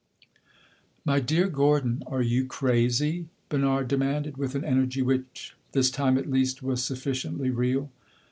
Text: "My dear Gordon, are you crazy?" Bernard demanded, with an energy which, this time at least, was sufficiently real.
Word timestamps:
"My 1.05 1.19
dear 1.19 1.47
Gordon, 1.47 2.01
are 2.07 2.23
you 2.23 2.47
crazy?" 2.47 3.27
Bernard 3.49 3.87
demanded, 3.87 4.35
with 4.35 4.55
an 4.55 4.65
energy 4.65 5.03
which, 5.03 5.53
this 5.73 5.91
time 5.91 6.17
at 6.17 6.27
least, 6.27 6.63
was 6.63 6.81
sufficiently 6.83 7.51
real. 7.51 7.91